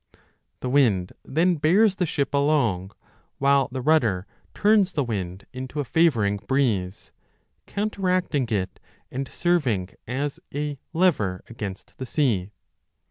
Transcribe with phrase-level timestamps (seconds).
[0.61, 2.91] The wind then bears the ship along,
[3.37, 7.11] while the rudder turns the wind into a favouring breeze,
[7.67, 8.79] counter acting it
[9.11, 12.49] and serving as a lever against the sea.